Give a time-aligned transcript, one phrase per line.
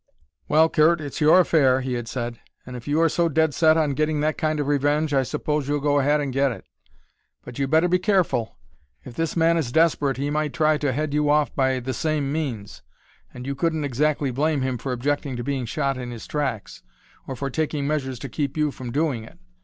[0.47, 3.77] "Well, Curt, it's your affair," he had said, "and if you are so dead set
[3.77, 6.65] on getting that kind of revenge I suppose you'll go ahead and get it.
[7.43, 8.57] But you'd better be careful;
[9.03, 12.31] if this man is desperate he might try to head you off by the same
[12.31, 12.81] means.
[13.31, 16.81] And you couldn't exactly blame him for objecting to being shot in his tracks,
[17.27, 19.37] or for taking measures to keep you from doing it.